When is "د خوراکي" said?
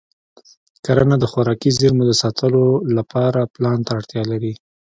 1.19-1.71